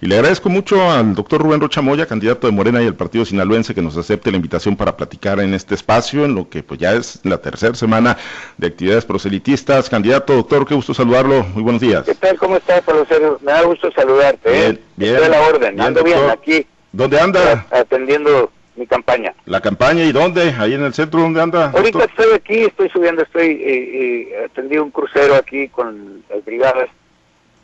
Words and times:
Y 0.00 0.06
le 0.06 0.14
agradezco 0.14 0.48
mucho 0.48 0.88
al 0.88 1.16
doctor 1.16 1.42
Rubén 1.42 1.60
Rocha 1.60 1.80
Moya, 1.80 2.06
candidato 2.06 2.46
de 2.46 2.52
Morena 2.52 2.80
y 2.80 2.86
el 2.86 2.94
Partido 2.94 3.24
Sinaloense, 3.24 3.74
que 3.74 3.82
nos 3.82 3.96
acepte 3.96 4.30
la 4.30 4.36
invitación 4.36 4.76
para 4.76 4.96
platicar 4.96 5.40
en 5.40 5.54
este 5.54 5.74
espacio, 5.74 6.24
en 6.24 6.36
lo 6.36 6.48
que 6.48 6.62
pues 6.62 6.78
ya 6.78 6.92
es 6.94 7.18
la 7.24 7.38
tercera 7.38 7.74
semana 7.74 8.16
de 8.58 8.68
actividades 8.68 9.04
proselitistas. 9.04 9.90
Candidato, 9.90 10.34
doctor, 10.34 10.68
qué 10.68 10.76
gusto 10.76 10.94
saludarlo. 10.94 11.42
Muy 11.52 11.64
buenos 11.64 11.82
días. 11.82 12.04
¿Qué 12.04 12.14
tal? 12.14 12.38
¿Cómo 12.38 12.58
estás, 12.58 12.82
profesor? 12.82 13.40
Me 13.42 13.50
da 13.50 13.62
gusto 13.62 13.90
saludarte. 13.90 14.48
¿eh? 14.48 14.60
Bien, 14.60 14.80
bien. 14.94 15.14
Estoy 15.16 15.26
a 15.26 15.30
la 15.30 15.48
orden. 15.48 15.80
Ando 15.80 16.04
bien 16.04 16.30
aquí. 16.30 16.64
¿Dónde 16.92 17.18
anda? 17.18 17.66
Atendiendo 17.72 18.52
mi 18.76 18.86
campaña. 18.86 19.34
¿La 19.46 19.60
campaña 19.60 20.04
y 20.04 20.12
dónde? 20.12 20.54
¿Ahí 20.60 20.74
en 20.74 20.84
el 20.84 20.94
centro? 20.94 21.22
¿Dónde 21.22 21.42
anda? 21.42 21.72
Ahorita 21.74 22.04
estoy 22.04 22.34
aquí, 22.34 22.60
estoy 22.60 22.88
subiendo, 22.90 23.24
estoy 23.24 23.48
eh, 23.48 24.30
eh, 24.30 24.44
atendí 24.44 24.78
un 24.78 24.92
crucero 24.92 25.34
aquí 25.34 25.66
con 25.66 26.22
las 26.30 26.44
brigadas, 26.44 26.88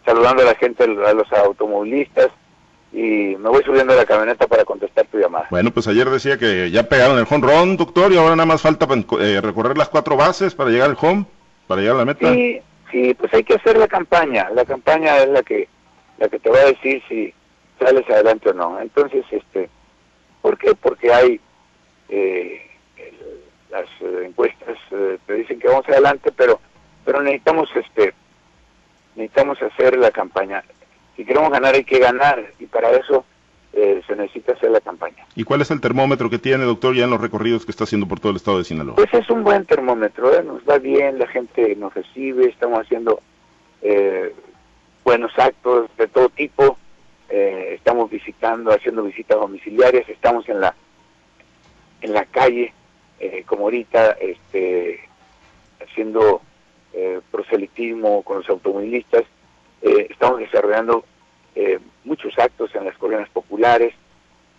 saludando 0.05 0.43
a 0.43 0.47
la 0.47 0.55
gente, 0.55 0.85
a 0.85 1.13
los 1.13 1.33
automovilistas 1.33 2.29
y 2.93 3.37
me 3.37 3.49
voy 3.49 3.63
subiendo 3.65 3.93
a 3.93 3.97
la 3.97 4.07
camioneta 4.07 4.47
para 4.47 4.65
contestar 4.65 5.07
tu 5.07 5.19
llamada. 5.19 5.49
Bueno, 5.51 5.73
pues 5.73 5.89
ayer 5.89 6.09
decía 6.09 6.39
que 6.39 6.71
ya 6.71 6.85
pegaron 6.85 7.19
el 7.19 7.27
home 7.29 7.47
run, 7.47 7.77
doctor, 7.77 8.13
y 8.13 8.17
ahora 8.17 8.37
nada 8.37 8.47
más 8.47 8.63
falta 8.63 8.87
eh, 9.21 9.41
recorrer 9.41 9.77
las 9.77 9.89
cuatro 9.89 10.17
bases 10.17 10.55
para 10.55 10.71
llegar 10.71 10.91
al 10.91 10.99
home, 11.01 11.27
para 11.67 11.81
llegar 11.81 11.97
a 11.97 11.99
la 12.01 12.05
meta. 12.05 12.33
Sí, 12.33 12.61
sí, 12.93 13.15
pues 13.15 13.35
hay 13.35 13.43
que 13.43 13.55
hacer 13.55 13.77
la 13.79 13.89
campaña. 13.89 14.49
La 14.55 14.65
campaña 14.65 15.19
es 15.19 15.29
la 15.29 15.43
que 15.43 15.69
la 16.19 16.29
que 16.29 16.39
te 16.39 16.51
va 16.51 16.59
a 16.59 16.67
decir 16.67 17.03
si 17.09 17.35
sales 17.81 18.09
adelante 18.09 18.51
o 18.51 18.55
no. 18.55 18.81
Entonces, 18.81 19.25
este, 19.31 19.69
¿por 20.41 20.57
qué? 20.57 20.75
Porque 20.75 21.13
hay 21.13 21.41
eh, 22.09 22.63
las 23.71 23.87
eh, 24.01 24.27
encuestas 24.27 24.79
eh, 24.93 25.19
te 25.27 25.35
dicen 25.35 25.59
que 25.59 25.69
vamos 25.69 25.89
adelante, 25.89 26.31
pero 26.33 26.61
pero 27.05 27.21
necesitamos 27.21 27.69
este 27.75 28.15
necesitamos 29.17 29.61
hacer 29.63 29.97
la 29.99 30.11
campaña 30.11 30.63
si 31.17 31.25
queremos 31.25 31.51
ganar 31.51 31.75
hay 31.75 31.85
que 31.85 31.99
ganar 31.99 32.45
y 32.59 32.67
para 32.67 32.91
eso 32.91 33.25
eh, 33.73 34.03
se 34.07 34.17
necesita 34.17 34.53
hacer 34.53 34.71
la 34.71 34.81
campaña. 34.81 35.27
¿Y 35.35 35.45
cuál 35.45 35.61
es 35.61 35.71
el 35.71 35.81
termómetro 35.81 36.31
que 36.31 36.39
tiene, 36.39 36.65
doctor, 36.65 36.95
ya 36.95 37.05
en 37.05 37.11
los 37.11 37.21
recorridos 37.21 37.65
que 37.65 37.73
está 37.73 37.85
haciendo 37.85 38.07
por 38.07 38.21
todo 38.21 38.31
el 38.31 38.37
estado 38.37 38.59
de 38.59 38.65
Sinaloa? 38.65 38.97
Pues 38.97 39.13
es 39.13 39.29
un 39.31 39.43
buen 39.43 39.65
termómetro, 39.65 40.33
¿eh? 40.35 40.43
nos 40.43 40.63
va 40.63 40.79
bien, 40.79 41.19
la 41.19 41.27
gente 41.27 41.75
nos 41.77 41.95
recibe, 41.95 42.47
estamos 42.47 42.81
haciendo 42.81 43.21
eh, 43.83 44.35
buenos 45.05 45.37
actos 45.39 45.91
de 45.97 46.09
todo 46.09 46.29
tipo, 46.29 46.79
estamos 47.29 48.11
visitando, 48.11 48.71
haciendo 48.71 49.03
visitas 49.03 49.37
domiciliarias, 49.37 50.09
estamos 50.09 50.49
en 50.49 50.61
la 50.61 50.75
en 52.01 52.13
la 52.13 52.27
calle, 52.27 52.73
como 53.47 53.65
ahorita, 53.65 54.13
este, 54.21 55.01
haciendo 55.83 56.43
proselitismo 57.31 58.23
con 58.23 58.39
los 58.39 58.49
automovilistas 58.49 59.25
eh, 59.85 60.07
estamos 60.09 60.39
desarrollando 60.39 61.05
eh, 61.55 61.79
muchos 62.05 62.39
actos 62.39 62.75
en 62.75 62.87
las 62.87 62.97
colonias 62.97 63.29
populares 63.29 63.93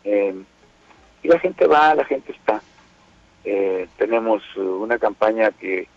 eh, 0.03 0.36
y 1.23 1.28
la 1.28 1.39
gente 1.39 1.66
va, 1.66 1.95
la 1.95 2.06
gente 2.06 2.31
está. 2.31 2.61
tenemos 3.97 4.44
una 4.56 5.00
campaña 5.00 5.50
que 5.52 5.88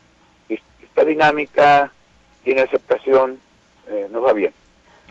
está 0.49 1.05
dinámica, 1.05 1.93
tiene 2.43 2.63
aceptación, 2.63 3.39
nos 4.11 4.25
va 4.25 4.33
bien 4.33 4.55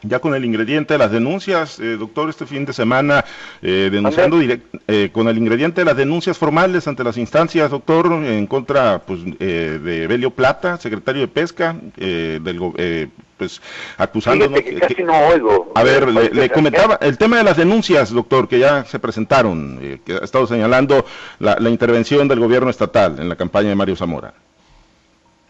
ya 0.03 0.19
con 0.19 0.35
el 0.35 0.45
ingrediente 0.45 0.93
de 0.93 0.97
las 0.97 1.11
denuncias, 1.11 1.79
eh, 1.79 1.97
doctor, 1.97 2.29
este 2.29 2.45
fin 2.45 2.65
de 2.65 2.73
semana, 2.73 3.25
eh, 3.61 3.89
denunciando 3.91 4.39
eh, 4.41 5.09
con 5.11 5.27
el 5.27 5.37
ingrediente 5.37 5.81
de 5.81 5.85
las 5.85 5.97
denuncias 5.97 6.37
formales 6.37 6.87
ante 6.87 7.03
las 7.03 7.17
instancias, 7.17 7.71
doctor, 7.71 8.07
en 8.07 8.47
contra 8.47 8.99
pues, 8.99 9.23
de 9.23 10.07
Belio 10.07 10.31
Plata, 10.31 10.77
secretario 10.77 11.21
de 11.21 11.27
Pesca, 11.27 11.75
del, 11.95 13.09
pues 13.37 13.61
acusando... 13.97 14.51
Que, 14.51 14.75
casi 14.75 15.03
no 15.03 15.27
oigo. 15.27 15.71
A 15.75 15.83
ver, 15.83 16.07
le, 16.09 16.49
comentaba 16.49 16.97
el 17.01 17.17
tema 17.17 17.37
de 17.37 17.43
las 17.43 17.57
denuncias, 17.57 18.11
doctor, 18.11 18.47
que 18.47 18.59
ya 18.59 18.85
se 18.85 18.99
presentaron, 18.99 19.99
que 20.05 20.13
ha 20.13 20.23
estado 20.23 20.47
señalando 20.47 21.05
la, 21.39 21.57
la 21.59 21.69
intervención 21.69 22.27
del 22.27 22.39
gobierno 22.39 22.69
estatal 22.69 23.19
en 23.19 23.29
la 23.29 23.35
campaña 23.35 23.69
de 23.69 23.75
Mario 23.75 23.95
Zamora. 23.95 24.33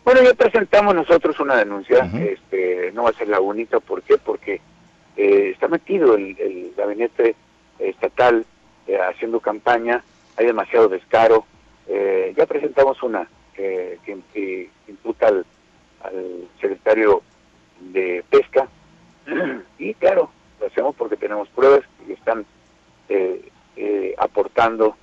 Bueno, 0.07 0.23
ya 0.23 0.33
presentamos 0.35 0.95
nosotros 0.95 1.37
una 1.41 1.57
denuncia, 1.57 2.09
este, 2.17 2.93
no 2.93 3.03
va 3.03 3.09
a 3.09 3.13
ser 3.13 3.27
la 3.27 3.41
única, 3.41 3.81
¿por 3.81 4.01
qué? 4.03 4.17
Porque 4.17 4.61
eh, 5.17 5.49
está 5.53 5.67
metido 5.67 6.15
el, 6.15 6.73
gabinete 6.77 7.35
estatal 7.77 8.45
eh, 8.87 8.97
haciendo 8.97 9.41
campaña, 9.41 10.01
hay 10.37 10.45
demasiado 10.45 10.87
descaro, 10.87 11.45
eh, 11.89 12.33
ya 12.37 12.45
presentamos 12.45 13.03
una 13.03 13.27
que, 13.53 13.99
imputa 14.87 15.27
al, 15.27 15.45
secretario 16.61 17.21
de 17.81 18.23
Pesca, 18.29 18.65
y 19.77 19.93
claro, 19.95 20.31
lo 20.61 20.67
hacemos 20.67 20.95
porque 20.95 21.17
tenemos 21.17 21.49
pruebas 21.49 21.81
que 22.07 22.13
están 22.13 22.45
aportando, 24.17 24.95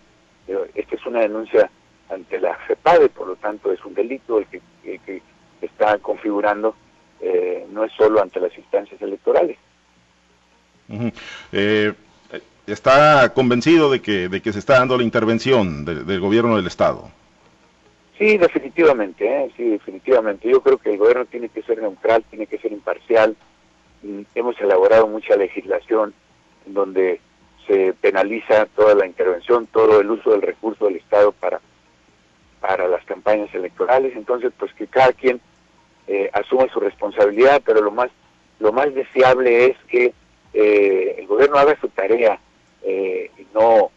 esta 0.74 0.96
es 0.96 1.04
una 1.04 1.20
denuncia 1.20 1.70
ante 2.08 2.40
la 2.40 2.54
FEPADE, 2.66 3.08
por 3.08 3.28
lo 3.28 3.36
tanto 3.36 3.72
es 3.72 3.84
un 3.84 3.94
delito 3.94 4.38
el 4.38 4.46
que, 4.46 5.22
está 5.60 5.98
configurando, 5.98 6.74
eh, 7.20 7.66
no 7.70 7.84
es 7.84 7.92
solo 7.92 8.20
ante 8.20 8.38
las 8.38 8.56
instancias 8.56 9.00
electorales. 9.00 9.56
Eh, 11.52 11.92
¿Está 12.66 13.32
convencido 13.32 13.90
de 13.90 14.02
que, 14.02 14.28
de 14.28 14.42
que 14.42 14.52
se 14.52 14.58
está 14.58 14.78
dando 14.78 14.96
la 14.98 15.04
intervención 15.04 15.84
del 15.84 16.20
gobierno 16.20 16.56
del 16.56 16.66
Estado? 16.66 17.10
Sí, 18.18 18.38
definitivamente, 18.38 19.26
¿eh? 19.26 19.50
sí, 19.56 19.70
definitivamente. 19.70 20.48
Yo 20.48 20.62
creo 20.62 20.78
que 20.78 20.92
el 20.92 20.98
gobierno 20.98 21.24
tiene 21.24 21.48
que 21.48 21.62
ser 21.62 21.82
neutral, 21.82 22.24
tiene 22.30 22.46
que 22.46 22.58
ser 22.58 22.72
imparcial. 22.72 23.36
Mm, 24.02 24.20
hemos 24.34 24.60
elaborado 24.60 25.08
mucha 25.08 25.34
legislación 25.36 26.14
en 26.66 26.74
donde 26.74 27.20
se 27.66 27.92
penaliza 27.94 28.66
toda 28.66 28.94
la 28.94 29.06
intervención, 29.06 29.66
todo 29.66 30.00
el 30.00 30.10
uso 30.10 30.30
del 30.30 30.42
recurso 30.42 30.86
del 30.86 30.96
Estado 30.96 31.32
para 31.32 31.60
para 32.66 32.88
las 32.88 33.04
campañas 33.04 33.54
electorales, 33.54 34.16
entonces 34.16 34.50
pues 34.58 34.72
que 34.72 34.86
cada 34.86 35.12
quien 35.12 35.38
eh, 36.06 36.30
asuma 36.32 36.66
su 36.72 36.80
responsabilidad, 36.80 37.60
pero 37.62 37.82
lo 37.82 37.90
más 37.90 38.10
lo 38.58 38.72
más 38.72 38.94
deseable 38.94 39.66
es 39.66 39.76
que 39.86 40.14
eh, 40.54 41.16
el 41.18 41.26
gobierno 41.26 41.58
haga 41.58 41.78
su 41.78 41.88
tarea 41.88 42.38
eh, 42.82 43.30
y 43.36 43.46
no 43.52 43.90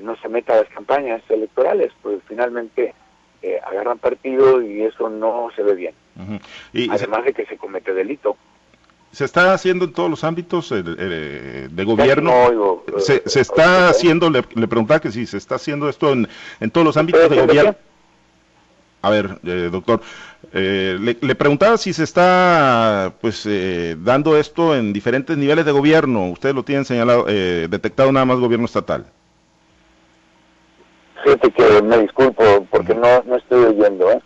no 0.00 0.16
se 0.16 0.28
meta 0.30 0.54
a 0.54 0.62
las 0.62 0.68
campañas 0.70 1.20
electorales, 1.28 1.92
pues 2.02 2.20
finalmente 2.26 2.94
agarran 3.64 3.98
partido 3.98 4.62
y 4.62 4.82
eso 4.82 5.10
no 5.10 5.48
se 5.54 5.62
ve 5.62 5.74
bien. 5.74 5.94
y 6.72 6.90
Además 6.90 7.24
de 7.24 7.34
que 7.34 7.44
se 7.44 7.58
comete 7.58 7.92
delito. 7.92 8.36
¿Se 9.12 9.24
está 9.24 9.52
haciendo 9.54 9.84
en 9.86 9.92
todos 9.92 10.10
los 10.10 10.24
ámbitos 10.24 10.70
de 10.70 11.84
gobierno? 11.84 12.82
se, 12.98 13.22
se, 13.26 13.40
está 13.40 13.88
haciendo, 13.88 14.30
le, 14.30 14.42
preguntaba 14.42 15.00
que 15.00 15.10
si 15.10 15.26
se 15.26 15.38
está 15.38 15.54
haciendo 15.54 15.88
esto 15.88 16.12
en, 16.12 16.28
en 16.60 16.70
todos 16.70 16.86
los 16.86 16.96
ámbitos 16.96 17.30
de 17.30 17.40
gobierno. 17.40 17.76
A 19.00 19.10
ver, 19.10 19.38
eh, 19.44 19.68
doctor, 19.70 20.00
eh, 20.52 20.98
le, 21.00 21.34
preguntaba 21.34 21.76
si 21.76 21.92
se 21.92 22.02
está 22.04 23.12
pues 23.20 23.46
eh, 23.46 23.96
dando 23.98 24.36
esto 24.36 24.74
en 24.74 24.92
diferentes 24.92 25.36
niveles 25.36 25.64
de 25.64 25.72
gobierno. 25.72 26.30
Ustedes 26.30 26.54
lo 26.54 26.64
tienen 26.64 26.84
señalado, 26.84 27.24
detectado 27.24 28.10
nada 28.10 28.26
más 28.26 28.38
gobierno 28.38 28.66
estatal. 28.66 29.06
Fíjate 31.22 31.50
que 31.50 31.82
me 31.82 31.98
disculpo 31.98 32.66
porque 32.70 32.94
no, 32.94 33.22
no 33.26 33.36
estoy 33.36 33.64
oyendo, 33.64 34.10
¿eh? 34.10 34.20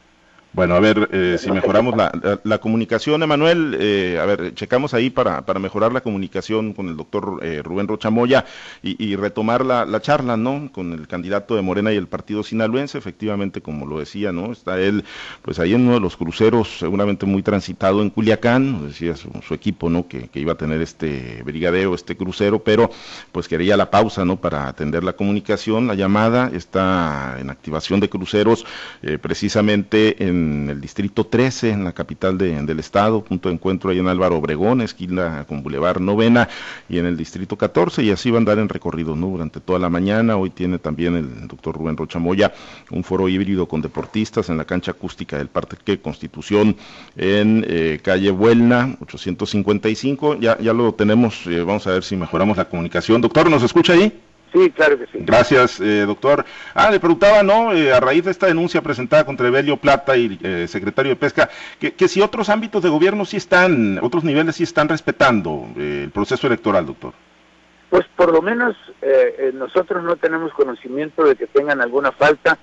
Bueno, 0.54 0.74
a 0.74 0.80
ver 0.80 1.08
eh, 1.12 1.38
si 1.40 1.50
mejoramos 1.50 1.96
la, 1.96 2.12
la, 2.44 2.58
comunicación, 2.58 3.22
Emanuel. 3.22 3.74
Eh, 3.80 4.18
a 4.20 4.26
ver, 4.26 4.54
checamos 4.54 4.92
ahí 4.92 5.08
para, 5.08 5.46
para 5.46 5.58
mejorar 5.58 5.94
la 5.94 6.02
comunicación 6.02 6.74
con 6.74 6.88
el 6.88 6.96
doctor 6.98 7.40
eh, 7.42 7.62
Rubén 7.64 7.88
Rochamoya 7.88 8.44
y, 8.82 9.16
retomar 9.16 9.64
la, 9.64 9.86
la, 9.86 10.02
charla, 10.02 10.36
¿no? 10.36 10.70
Con 10.70 10.92
el 10.92 11.08
candidato 11.08 11.56
de 11.56 11.62
Morena 11.62 11.90
y 11.90 11.96
el 11.96 12.06
partido 12.06 12.42
sinaloense. 12.42 12.98
Efectivamente, 12.98 13.62
como 13.62 13.86
lo 13.86 13.98
decía, 13.98 14.30
¿no? 14.30 14.52
Está 14.52 14.78
él, 14.78 15.04
pues 15.40 15.58
ahí 15.58 15.72
en 15.72 15.86
uno 15.86 15.94
de 15.94 16.00
los 16.00 16.18
cruceros, 16.18 16.78
seguramente 16.78 17.24
muy 17.24 17.42
transitado 17.42 18.02
en 18.02 18.10
Culiacán, 18.10 18.88
decía 18.88 19.16
su, 19.16 19.30
su 19.46 19.54
equipo, 19.54 19.88
¿no? 19.88 20.06
Que, 20.06 20.28
que, 20.28 20.38
iba 20.38 20.52
a 20.52 20.56
tener 20.56 20.82
este 20.82 21.42
brigadeo, 21.44 21.94
este 21.94 22.14
crucero, 22.14 22.58
pero 22.58 22.90
pues 23.32 23.48
quería 23.48 23.78
la 23.78 23.90
pausa, 23.90 24.26
¿no? 24.26 24.36
Para 24.36 24.68
atender 24.68 25.02
la 25.02 25.14
comunicación, 25.14 25.86
la 25.86 25.94
llamada. 25.94 26.50
Está 26.52 27.38
en 27.40 27.48
activación 27.48 28.00
de 28.00 28.10
cruceros, 28.10 28.66
precisamente 29.22 30.22
en 30.22 30.41
en 30.42 30.70
el 30.70 30.80
distrito 30.80 31.24
13, 31.24 31.70
en 31.70 31.84
la 31.84 31.92
capital 31.92 32.36
del 32.38 32.78
estado, 32.78 33.22
punto 33.22 33.48
de 33.48 33.54
encuentro 33.54 33.90
ahí 33.90 33.98
en 33.98 34.08
Álvaro 34.08 34.36
Obregón, 34.36 34.80
esquina 34.80 35.44
con 35.48 35.62
Boulevard 35.62 36.00
Novena, 36.00 36.48
y 36.88 36.98
en 36.98 37.06
el 37.06 37.16
distrito 37.16 37.56
14, 37.56 38.02
y 38.02 38.10
así 38.10 38.30
va 38.30 38.36
a 38.36 38.38
andar 38.38 38.58
en 38.58 38.68
recorrido 38.68 39.16
¿no? 39.16 39.28
durante 39.28 39.60
toda 39.60 39.78
la 39.78 39.88
mañana. 39.88 40.36
Hoy 40.36 40.50
tiene 40.50 40.78
también 40.78 41.16
el 41.16 41.48
doctor 41.48 41.76
Rubén 41.76 41.96
Rochamoya 41.96 42.52
un 42.90 43.04
foro 43.04 43.28
híbrido 43.28 43.66
con 43.66 43.80
deportistas 43.80 44.48
en 44.48 44.56
la 44.56 44.64
cancha 44.64 44.92
acústica 44.92 45.38
del 45.38 45.48
Parque 45.48 46.00
Constitución 46.00 46.76
en 47.16 47.64
eh, 47.68 48.00
calle 48.02 48.30
Buelna, 48.30 48.96
855. 49.00 50.36
Ya, 50.40 50.58
ya 50.58 50.72
lo 50.72 50.92
tenemos, 50.94 51.46
eh, 51.46 51.60
vamos 51.62 51.86
a 51.86 51.92
ver 51.92 52.04
si 52.04 52.16
mejoramos 52.16 52.56
la 52.56 52.68
comunicación. 52.68 53.20
Doctor, 53.20 53.50
¿nos 53.50 53.62
escucha 53.62 53.94
ahí? 53.94 54.12
Sí, 54.52 54.70
claro 54.70 54.98
que 54.98 55.06
sí. 55.06 55.18
Gracias, 55.20 55.80
eh, 55.80 56.04
doctor. 56.06 56.44
Ah, 56.74 56.90
le 56.90 57.00
preguntaba, 57.00 57.42
¿no? 57.42 57.72
Eh, 57.72 57.92
a 57.92 58.00
raíz 58.00 58.24
de 58.24 58.30
esta 58.30 58.46
denuncia 58.46 58.82
presentada 58.82 59.24
contra 59.24 59.48
Evelio 59.48 59.78
Plata 59.78 60.16
y 60.16 60.38
eh, 60.42 60.66
secretario 60.68 61.10
de 61.10 61.16
Pesca, 61.16 61.48
que, 61.78 61.94
que, 61.94 62.08
si 62.08 62.20
otros 62.20 62.50
ámbitos 62.50 62.82
de 62.82 62.90
gobierno 62.90 63.24
sí 63.24 63.38
están, 63.38 63.98
otros 64.02 64.24
niveles 64.24 64.56
sí 64.56 64.64
están 64.64 64.88
respetando 64.88 65.68
el 65.76 66.10
proceso 66.10 66.46
electoral, 66.46 66.84
doctor. 66.86 67.14
Pues 67.88 68.06
por 68.16 68.32
lo 68.32 68.40
menos 68.40 68.74
nosotros 69.52 70.02
no 70.02 70.16
tenemos 70.16 70.52
conocimiento 70.54 71.24
de 71.24 71.36
que 71.36 71.46
tengan 71.46 71.82
alguna 71.82 72.10
falta 72.12 72.58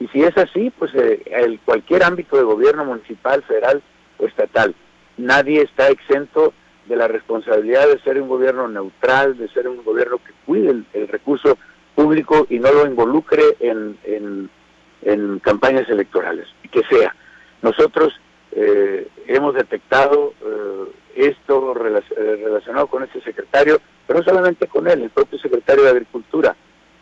y 0.00 0.08
si 0.08 0.24
es 0.24 0.36
así, 0.36 0.72
pues 0.76 0.92
el, 0.94 1.60
cualquier 1.64 2.02
ámbito 2.02 2.36
de 2.36 2.42
gobierno 2.42 2.84
municipal, 2.84 3.42
federal 3.44 3.80
o 4.18 4.26
estatal, 4.26 4.74
nadie 5.16 5.62
está 5.62 5.88
exento 5.90 6.52
de 6.86 6.96
la 6.96 7.08
responsabilidad 7.08 7.88
de 7.88 8.00
ser 8.00 8.20
un 8.20 8.28
gobierno 8.28 8.68
neutral, 8.68 9.36
de 9.36 9.48
ser 9.48 9.68
un 9.68 9.82
gobierno 9.84 10.18
que 10.18 10.32
cuide 10.46 10.70
el, 10.92 11.08
recurso 11.08 11.56
público 11.94 12.46
y 12.50 12.58
no 12.58 12.72
lo 12.72 12.86
involucre 12.86 13.42
en, 13.60 13.98
en, 14.04 15.38
campañas 15.40 15.88
electorales, 15.88 16.46
y 16.62 16.68
que 16.68 16.82
sea. 16.84 17.14
Nosotros 17.60 18.12
eh, 18.52 19.08
hemos 19.26 19.54
detectado 19.54 20.32
eh, 20.44 20.84
esto 21.16 21.72
eh, 21.72 22.36
relacionado 22.44 22.86
con 22.86 23.02
este 23.02 23.20
secretario, 23.20 23.80
pero 24.06 24.20
no 24.20 24.24
solamente 24.24 24.66
con 24.66 24.88
él, 24.88 25.02
el 25.02 25.10
propio 25.10 25.38
secretario 25.38 25.84
de 25.84 25.90
Agricultura, 25.90 26.56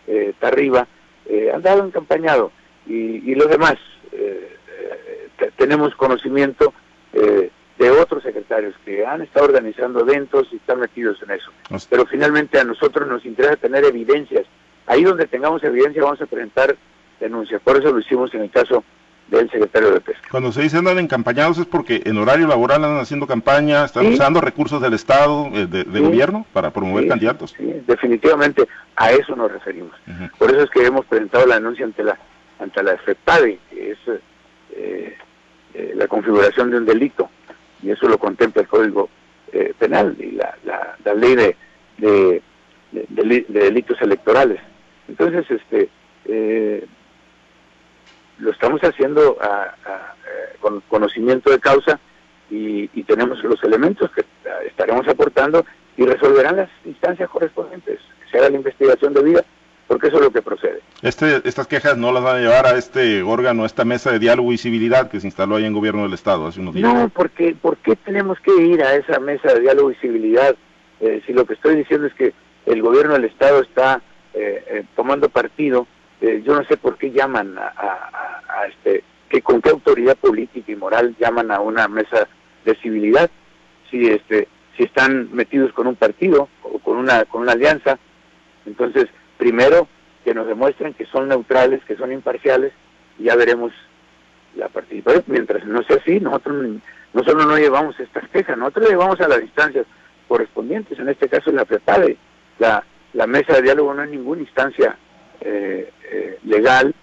eh, 0.07 0.33
Tarriba, 0.39 0.87
eh, 1.27 1.51
han 1.55 1.63
dado 1.63 1.85
encampañado 1.85 2.53
y, 2.87 3.31
y 3.31 3.35
los 3.35 3.49
demás. 3.49 3.77
tenemos 5.57 5.95
conocimiento 5.95 6.73
que 8.85 9.07
han 9.07 9.23
estado 9.23 9.47
organizando 9.47 10.01
eventos 10.01 10.49
y 10.53 10.57
están 10.57 10.81
metidos 10.81 11.19
en 11.23 11.31
eso. 11.31 11.51
Pero 11.89 12.07
finalmente 12.07 12.59
a 12.59 12.65
nosotros 12.65 13.09
nos 13.09 13.25
interesa 13.25 13.57
tener 13.57 13.85
evidencias. 13.85 14.47
Ahí 14.87 15.05
donde 15.05 15.27
tengamos 15.27 15.63
evidencia 15.63 16.03
vamos 16.03 16.21
a 16.21 16.27
presentar 16.27 16.77
denuncias. 17.21 17.61
Por 17.63 17.77
eso 17.77 17.93
lo 17.93 18.01
hicimos 18.01 18.35
en 18.35 18.43
el 18.43 18.51
caso 18.51 18.83
del 19.29 19.49
secretario 19.51 19.93
de 19.93 20.01
Pesca. 20.01 20.27
Cuando 20.31 20.51
se 20.51 20.63
dice 20.63 20.79
andan 20.79 20.99
encampañados 20.99 21.59
es 21.59 21.67
porque 21.67 22.03
en 22.05 22.19
horario 22.19 22.49
laboral 22.49 22.83
andan 22.85 23.01
haciendo 23.01 23.29
campaña, 23.29 23.85
están 23.85 24.07
usando 24.07 24.41
recursos 24.41 24.83
del 24.83 24.95
Estado, 24.95 25.49
eh, 25.53 25.67
de, 25.67 26.01
gobierno, 26.01 26.45
para 26.53 26.73
promover 26.73 27.07
candidatos. 27.07 27.55
Sí, 27.57 27.73
definitivamente 27.87 28.67
a 28.97 29.13
eso 29.13 29.37
nos 29.37 29.53
referimos. 29.53 29.93
Por 30.39 30.51
eso 30.51 30.65
es 30.65 30.71
que 30.71 30.85
hemos 30.85 31.07
presentado 31.07 31.47
la 31.47 31.57
denuncia 31.57 31.85
ante 31.85 32.03
la 32.03 32.19
ante 32.59 32.83
la 32.83 32.99
FEPADE, 32.99 33.59
que 33.71 33.93
es 33.93 33.99
eh, 34.73 35.17
eh, 35.73 35.93
la 35.95 36.09
configuración 36.09 36.71
de 36.71 36.77
un 36.77 36.85
delito 36.85 37.31
y 37.83 37.91
eso 37.91 38.09
lo 38.09 38.19
contempla 38.19 38.63
el 38.63 38.69
Código 38.69 39.09
eh, 39.53 39.75
Penal 39.79 40.17
y 40.19 40.33
la, 40.33 40.57
la, 41.05 41.15
ley 41.15 41.35
de, 41.35 41.57
de, 41.99 42.43
delitos 43.49 44.01
electorales. 44.01 44.61
Entonces, 45.09 45.51
este, 45.51 45.89
eh, 46.27 46.87
lo 48.39 48.51
estamos 48.51 48.81
haciendo 48.83 49.39
eh, 49.43 50.57
con 50.61 50.81
conocimiento 50.89 51.51
de 51.51 51.61
causa 51.61 51.99
y, 52.51 52.89
tenemos 53.05 53.43
los 53.43 53.63
elementos 53.65 54.09
que 54.13 54.25
estaremos 54.69 55.07
aportando 55.09 55.65
y 55.97 56.05
resolverán 56.05 56.57
las 56.57 56.71
instancias 56.85 57.29
correspondientes. 57.29 57.99
Se 58.31 58.39
haga 58.39 58.51
la 58.51 58.57
investigación 58.57 59.13
debida 59.13 59.45
porque 59.91 60.07
eso 60.07 60.19
es 60.19 60.23
lo 60.23 60.31
que 60.31 60.41
procede. 60.41 60.83
Este, 61.03 61.41
estas 61.49 61.67
quejas 61.67 61.97
no 61.97 62.13
las 62.13 62.23
van 62.23 62.37
a 62.37 62.39
llevar 62.39 62.65
a 62.65 62.79
este 62.79 63.25
órgano, 63.25 63.65
a 63.65 63.67
esta 63.67 63.85
mesa 63.85 64.13
de 64.13 64.21
diálogo 64.21 64.53
y 64.53 64.57
civilidad 64.57 65.11
que 65.11 65.19
se 65.19 65.27
instaló 65.27 65.57
ahí 65.57 65.65
en 65.65 65.73
gobierno 65.73 66.05
del 66.05 66.13
Estado 66.13 66.47
hace 66.47 66.61
unos 66.61 66.75
días. 66.77 66.95
No, 66.95 67.09
porque 67.09 67.57
¿por 67.61 67.77
qué 67.79 67.97
tenemos 67.97 68.39
que 68.39 68.55
ir 68.55 68.85
a 68.85 68.95
esa 68.95 69.19
mesa 69.19 69.53
de 69.53 69.63
diálogo 69.63 69.91
y 69.91 69.97
civilidad 69.97 70.55
eh, 71.01 71.21
si 71.27 71.33
lo 71.33 71.45
que 71.45 71.55
estoy 71.55 71.75
diciendo 71.75 72.07
es 72.07 72.15
que 72.15 72.33
el 72.67 72.83
gobierno 72.83 73.15
del 73.15 73.25
Estado 73.25 73.63
está 73.63 74.01
eh, 74.33 74.65
eh, 74.69 74.85
tomando 74.95 75.29
partido? 75.29 75.89
yo 76.21 76.55
no 76.55 76.63
sé 76.67 76.77
por 76.77 76.99
qué 76.99 77.11
llaman 77.11 77.59
a, 77.59 78.67
este, 78.69 79.03
que 79.29 79.41
con 79.41 79.63
qué 79.63 79.71
autoridad 79.71 80.17
política 80.19 80.71
y 80.71 80.77
moral 80.77 81.17
llaman 81.19 81.51
a 81.51 81.61
una 81.61 81.89
mesa 81.89 82.29
de 82.65 82.77
civilidad 82.77 83.31
si 83.91 84.07
este 84.07 84.47
si 84.77 84.83
están 84.83 85.31
metidos 85.33 85.73
con 85.73 85.87
un 85.87 85.97
partido 85.97 86.49
o 86.63 86.79
con 86.79 86.99
una 86.99 87.25
con 87.25 87.41
una 87.41 87.53
alianza 87.53 87.99
entonces 88.67 89.09
primero 89.41 89.89
que 90.23 90.35
nos 90.35 90.47
demuestren 90.47 90.93
que 90.93 91.07
son 91.07 91.29
neutrales, 91.29 91.83
que 91.87 91.97
son 91.97 92.13
imparciales, 92.13 92.73
y 93.19 93.25
ya 93.25 93.37
veremos 93.37 93.73
la 94.55 94.69
participación. 94.69 95.25
Mientras 95.29 95.65
no 95.65 95.83
sea 95.83 95.97
así, 95.97 96.21
nosotros 96.21 96.57
no 97.15 97.47
no 97.47 97.57
llevamos 97.57 97.99
estas 97.99 98.29
quejas, 98.29 98.59
nosotros 98.59 98.91
llevamos 98.91 99.19
a 99.21 99.29
las 99.29 99.41
instancias 99.41 99.87
correspondientes, 100.29 100.99
en 100.99 101.09
este 101.09 101.29
caso 101.29 101.51
la 101.51 101.65
FEPADE. 101.65 102.19
La, 102.59 102.85
mesa 103.27 103.55
de 103.55 103.63
diálogo 103.63 103.95
no 103.95 104.05
es 104.05 104.11
ninguna 104.11 104.43
instancia 104.43 104.97
eh, 105.41 105.91
eh, 106.11 106.39
legal, 106.45 106.95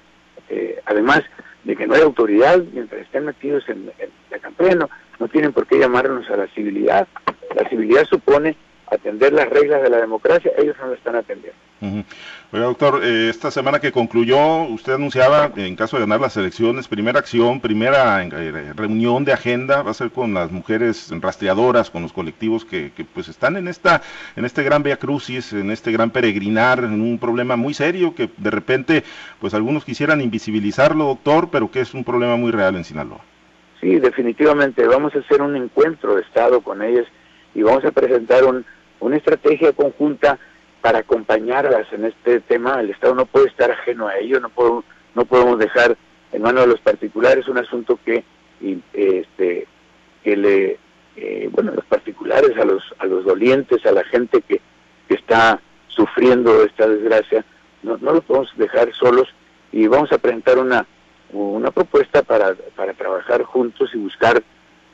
eh, 0.49 0.79
además 0.85 1.23
de 1.63 1.75
que 1.75 1.87
no 1.87 1.95
hay 1.95 2.01
autoridad 2.01 2.61
mientras 2.71 3.01
estén 3.01 3.25
metidos 3.25 3.67
en, 3.67 3.91
la 4.29 4.39
campaña, 4.39 4.75
no, 4.75 4.89
no 5.19 5.27
tienen 5.27 5.53
por 5.53 5.65
qué 5.65 5.79
llamarnos 5.79 6.29
a 6.29 6.37
la 6.37 6.47
civilidad. 6.49 7.07
La 7.55 7.67
civilidad 7.67 8.05
supone 8.05 8.55
atender 8.91 9.33
las 9.33 9.49
reglas 9.49 9.81
de 9.81 9.89
la 9.89 9.97
democracia, 9.97 10.51
ellos 10.57 10.75
no 10.79 10.87
lo 10.87 10.93
están 10.93 11.15
atendiendo. 11.15 11.66
Oiga, 11.79 12.65
doctor, 12.65 13.01
eh, 13.03 13.29
esta 13.29 13.51
semana 13.51 13.79
que 13.79 13.91
concluyó, 13.91 14.63
usted 14.63 14.93
anunciaba, 14.93 15.51
en 15.55 15.75
caso 15.75 15.97
de 15.97 16.01
ganar 16.01 16.19
las 16.19 16.35
elecciones, 16.35 16.87
primera 16.87 17.19
acción, 17.19 17.59
primera 17.59 18.23
eh, 18.23 18.73
reunión 18.75 19.25
de 19.25 19.33
agenda, 19.33 19.83
va 19.83 19.91
a 19.91 19.93
ser 19.93 20.09
con 20.09 20.33
las 20.33 20.51
mujeres 20.51 21.11
rastreadoras, 21.21 21.91
con 21.91 22.01
los 22.01 22.13
colectivos 22.13 22.65
que, 22.65 22.91
pues 23.13 23.27
están 23.27 23.57
en 23.57 23.67
esta, 23.67 24.01
en 24.35 24.45
este 24.45 24.63
gran 24.63 24.81
via 24.81 24.97
crucis, 24.97 25.53
en 25.53 25.69
este 25.69 25.91
gran 25.91 26.09
peregrinar, 26.09 26.79
en 26.79 26.99
un 26.99 27.19
problema 27.19 27.55
muy 27.55 27.75
serio 27.75 28.15
que 28.15 28.29
de 28.37 28.49
repente, 28.49 29.03
pues 29.39 29.53
algunos 29.53 29.85
quisieran 29.85 30.21
invisibilizarlo, 30.21 31.05
doctor, 31.05 31.49
pero 31.51 31.69
que 31.69 31.81
es 31.81 31.93
un 31.93 32.03
problema 32.03 32.37
muy 32.37 32.51
real 32.51 32.75
en 32.75 32.85
Sinaloa. 32.85 33.21
Sí, 33.81 33.99
definitivamente, 33.99 34.87
vamos 34.87 35.13
a 35.13 35.19
hacer 35.19 35.43
un 35.43 35.55
encuentro 35.55 36.15
de 36.15 36.21
Estado 36.21 36.61
con 36.61 36.81
ellas 36.81 37.05
y 37.53 37.61
vamos 37.61 37.85
a 37.85 37.91
presentar 37.91 38.45
un, 38.45 38.65
una 38.99 39.17
estrategia 39.17 39.73
conjunta 39.73 40.39
para 40.81 40.99
acompañarlas 40.99 41.91
en 41.91 42.05
este 42.05 42.39
tema. 42.41 42.79
El 42.79 42.91
Estado 42.91 43.15
no 43.15 43.25
puede 43.25 43.47
estar 43.47 43.71
ajeno 43.71 44.07
a 44.07 44.17
ello, 44.17 44.39
no, 44.39 44.49
podemos, 44.49 44.85
no 45.15 45.25
podemos 45.25 45.59
dejar 45.59 45.97
en 46.31 46.41
manos 46.41 46.61
de 46.61 46.67
los 46.67 46.81
particulares 46.81 47.47
un 47.47 47.57
asunto 47.57 47.99
que, 48.03 48.23
este, 48.93 49.67
que 50.23 50.37
le, 50.37 50.79
eh, 51.15 51.49
bueno, 51.51 51.71
los 51.73 51.85
particulares, 51.85 52.57
a 52.57 52.65
los, 52.65 52.83
a 52.99 53.05
los 53.05 53.25
dolientes, 53.25 53.85
a 53.85 53.91
la 53.91 54.03
gente 54.03 54.41
que, 54.41 54.61
está 55.09 55.61
sufriendo 55.87 56.63
esta 56.63 56.85
desgracia, 56.85 57.45
no, 57.81 57.97
no 57.97 58.11
lo 58.11 58.21
podemos 58.21 58.51
dejar 58.57 58.93
solos 58.93 59.29
y 59.71 59.87
vamos 59.87 60.11
a 60.11 60.17
presentar 60.17 60.57
una, 60.57 60.85
una 61.31 61.71
propuesta 61.71 62.23
para, 62.23 62.55
para 62.75 62.93
trabajar 62.93 63.43
juntos 63.43 63.89
y 63.93 63.97
buscar, 63.97 64.43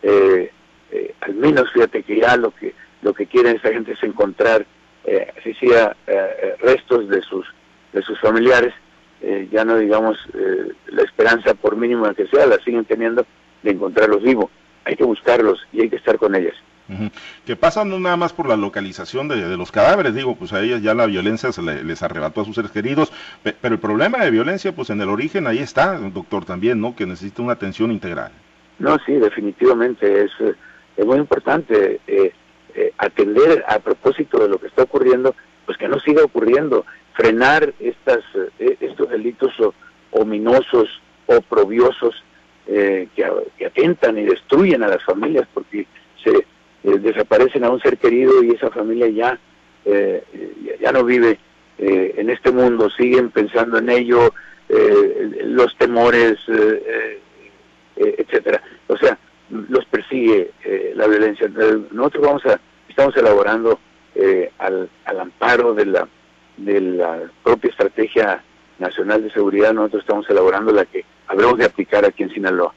eh, 0.03 0.51
eh, 0.91 1.15
al 1.21 1.33
menos 1.33 1.71
fíjate 1.73 2.03
que 2.03 2.19
ya 2.19 2.37
lo 2.37 2.51
que, 2.51 2.75
lo 3.01 3.13
que 3.13 3.25
quiere 3.25 3.51
esta 3.51 3.69
gente 3.69 3.93
es 3.93 4.03
encontrar 4.03 4.67
eh, 5.05 5.27
sea 5.59 5.95
eh, 6.07 6.13
eh, 6.41 6.55
restos 6.61 7.07
de 7.09 7.21
sus 7.21 7.45
de 7.91 8.01
sus 8.01 8.19
familiares 8.19 8.73
eh, 9.21 9.47
ya 9.51 9.63
no 9.63 9.77
digamos 9.77 10.17
la 10.87 11.03
esperanza 11.03 11.53
por 11.53 11.75
mínima 11.75 12.13
que 12.13 12.27
sea 12.27 12.45
la 12.45 12.57
siguen 12.63 12.85
teniendo 12.85 13.25
de 13.61 13.71
encontrarlos 13.71 14.23
vivos 14.23 14.49
hay 14.85 14.95
que 14.95 15.03
buscarlos 15.03 15.59
y 15.71 15.81
hay 15.81 15.89
que 15.89 15.97
estar 15.97 16.17
con 16.17 16.35
ellas 16.35 16.55
que 17.45 17.55
pasa 17.55 17.85
no 17.85 17.97
nada 17.97 18.17
más 18.17 18.33
por 18.33 18.47
la 18.47 18.57
localización 18.57 19.29
de, 19.29 19.47
de, 19.47 19.57
los 19.57 19.71
cadáveres, 19.71 20.13
digo, 20.13 20.35
pues 20.35 20.51
a 20.51 20.61
ellas 20.61 20.81
ya 20.81 20.93
la 20.93 21.05
violencia 21.05 21.51
se 21.51 21.61
les 21.61 22.03
arrebató 22.03 22.41
a 22.41 22.45
sus 22.45 22.55
seres 22.55 22.71
queridos, 22.71 23.11
pero 23.41 23.75
el 23.75 23.79
problema 23.79 24.19
de 24.19 24.29
violencia, 24.29 24.75
pues 24.75 24.89
en 24.89 25.01
el 25.01 25.07
origen 25.07 25.47
ahí 25.47 25.59
está, 25.59 25.97
doctor, 25.97 26.43
también, 26.43 26.81
¿no? 26.81 26.93
Que 26.93 27.05
necesita 27.05 27.41
una 27.41 27.53
atención 27.53 27.89
integral. 27.89 28.33
No, 28.79 28.97
sí, 29.05 29.13
definitivamente, 29.13 30.25
es, 30.25 30.31
es 30.97 31.05
muy 31.05 31.17
importante. 31.17 32.01
Eh, 32.05 32.33
eh, 33.23 33.63
a 33.67 33.79
propósito 33.79 34.39
de 34.39 34.49
lo 34.49 34.57
que 34.59 34.67
está 34.67 34.83
ocurriendo, 34.83 35.35
pues 35.65 35.77
que 35.77 35.87
no 35.87 35.99
siga 35.99 36.23
ocurriendo, 36.23 36.85
frenar 37.13 37.73
estas, 37.79 38.19
eh, 38.59 38.77
estos 38.79 39.09
delitos 39.09 39.51
ominosos, 40.11 41.01
oprobiosos, 41.25 42.23
eh, 42.67 43.07
que, 43.15 43.65
atentan 43.65 44.17
y 44.17 44.23
destruyen 44.23 44.83
a 44.83 44.87
las 44.87 45.03
familias 45.03 45.47
porque 45.53 45.85
se 46.23 46.45
desaparecen 46.83 47.63
a 47.63 47.69
un 47.69 47.81
ser 47.81 47.97
querido 47.97 48.43
y 48.43 48.51
esa 48.51 48.69
familia 48.69 49.07
ya, 49.07 49.39
ya 50.81 50.91
no 50.91 51.03
vive 51.03 51.39
en 51.77 52.29
este 52.29 52.51
mundo, 52.51 52.89
siguen 52.89 53.31
pensando 53.31 53.77
en 53.77 53.89
ello, 53.89 54.33
los 55.45 55.75
temores, 55.77 56.37
etcétera. 57.95 58.61
O 58.87 58.97
sea, 58.97 59.17
los 59.49 59.85
persigue 59.85 60.51
eh, 60.63 60.93
la 60.95 61.07
violencia. 61.07 61.47
Nosotros 61.91 62.25
vamos 62.25 62.45
a, 62.45 62.59
estamos 62.93 63.17
elaborando 63.17 63.79
eh, 64.13 64.51
al, 64.59 64.87
al, 65.05 65.19
amparo 65.19 65.73
de 65.73 65.87
la, 65.87 66.07
de 66.57 66.79
la 66.79 67.21
propia 67.43 67.71
estrategia 67.71 68.43
nacional 68.77 69.23
de 69.23 69.31
seguridad, 69.31 69.73
nosotros 69.73 70.03
estamos 70.03 70.29
elaborando 70.29 70.71
la 70.71 70.85
que 70.85 71.03
habremos 71.27 71.57
de 71.57 71.65
aplicar 71.65 72.05
aquí 72.05 72.21
en 72.21 72.29
Sinaloa. 72.29 72.73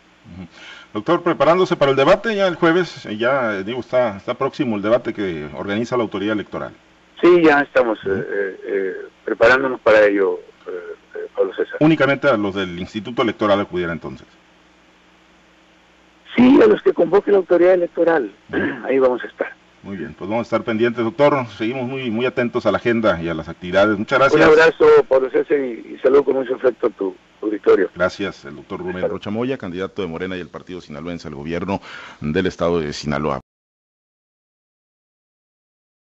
Doctor, 0.95 1.23
preparándose 1.23 1.77
para 1.77 1.91
el 1.91 1.97
debate 1.97 2.35
ya 2.35 2.47
el 2.47 2.55
jueves, 2.55 3.07
ya 3.19 3.63
digo, 3.63 3.81
está, 3.81 4.17
está 4.17 4.35
próximo 4.35 4.77
el 4.77 4.83
debate 4.83 5.13
que 5.13 5.49
organiza 5.55 5.97
la 5.97 6.05
autoridad 6.05 6.33
electoral. 6.33 6.73
Sí, 7.21 7.43
ya 7.45 7.61
estamos 7.61 7.99
preparándonos 9.25 9.81
para 9.81 10.05
ello, 10.07 10.41
Pablo 11.35 11.55
César. 11.55 11.77
Únicamente 11.81 12.29
a 12.29 12.37
los 12.39 12.55
del 12.55 12.79
Instituto 12.79 13.23
Electoral 13.23 13.61
acudiera 13.61 13.93
entonces. 13.93 14.27
Sí, 16.35 16.59
a 16.63 16.67
los 16.67 16.83
que 16.83 16.93
convoque 16.93 17.31
la 17.31 17.39
autoridad 17.39 17.75
electoral. 17.75 18.31
Ahí 18.85 18.99
vamos 18.99 19.23
a 19.23 19.27
estar. 19.27 19.56
Muy 19.87 19.97
bien, 19.97 20.14
pues 20.19 20.28
vamos 20.28 20.40
a 20.40 20.49
estar 20.49 20.64
pendientes, 20.64 21.05
doctor. 21.05 21.47
Seguimos 21.57 21.87
muy 21.87 22.11
muy 22.11 22.26
atentos 22.26 22.66
a 22.66 22.73
la 22.73 22.78
agenda 22.78 23.23
y 23.23 23.28
a 23.28 23.35
las 23.35 23.49
actividades. 23.49 23.97
Muchas 23.97 24.19
gracias. 24.19 24.45
Un 24.45 24.52
abrazo, 24.52 24.85
Pablo 25.09 25.31
César, 25.31 25.61
y, 25.61 25.97
saludo 26.02 26.25
con 26.25 26.35
mucho 26.35 26.57
afecto 26.57 26.88
a 26.88 26.90
tu 26.90 27.14
auditorio. 27.40 27.88
Gracias, 27.95 28.45
el 28.47 28.57
doctor 28.57 28.81
Rubén 28.81 29.09
Rochamoya, 29.09 29.57
candidato 29.57 30.02
de 30.02 30.09
Morena 30.09 30.37
y 30.37 30.40
el 30.40 30.49
Partido 30.49 30.81
Sinaloense 30.81 31.28
al 31.28 31.37
gobierno 31.37 31.81
del 32.21 32.47
estado 32.47 32.81
de 32.81 32.93
Sinaloa. 32.93 33.40